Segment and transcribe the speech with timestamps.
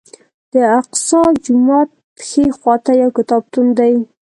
[0.51, 1.89] د الاقصی جومات
[2.27, 3.93] ښي خوا ته یو کتابتون دی.